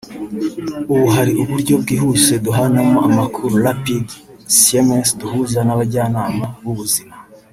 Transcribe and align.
ubu 0.93 1.07
hari 1.15 1.31
uburyo 1.43 1.73
bwihuse 1.81 2.33
duhanamo 2.45 2.97
amakuru 3.09 3.53
(rapid 3.67 4.05
sms) 4.63 5.05
duhuza 5.19 5.59
n’abajyanama 5.63 6.45
b’ubuzima 6.63 7.15